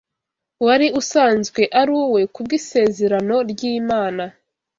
wari 0.65 0.87
usanzwe 1.01 1.61
ari 1.79 1.91
uwe 2.03 2.21
kubw’isezerano 2.33 3.35
ry’Imana 3.51 4.23